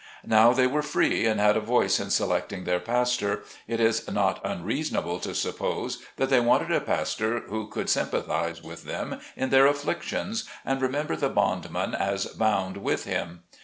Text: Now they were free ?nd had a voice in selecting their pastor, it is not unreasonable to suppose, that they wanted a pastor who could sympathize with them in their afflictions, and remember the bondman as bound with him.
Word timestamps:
Now 0.25 0.51
they 0.51 0.65
were 0.65 0.81
free 0.81 1.27
?nd 1.31 1.37
had 1.39 1.55
a 1.55 1.59
voice 1.59 1.99
in 1.99 2.09
selecting 2.09 2.63
their 2.63 2.79
pastor, 2.79 3.43
it 3.67 3.79
is 3.79 4.07
not 4.11 4.41
unreasonable 4.43 5.19
to 5.19 5.35
suppose, 5.35 5.99
that 6.15 6.31
they 6.31 6.39
wanted 6.39 6.71
a 6.71 6.81
pastor 6.81 7.41
who 7.41 7.67
could 7.67 7.87
sympathize 7.87 8.63
with 8.63 8.85
them 8.85 9.19
in 9.35 9.51
their 9.51 9.67
afflictions, 9.67 10.45
and 10.65 10.81
remember 10.81 11.15
the 11.15 11.29
bondman 11.29 11.93
as 11.93 12.25
bound 12.25 12.77
with 12.77 13.03
him. 13.03 13.43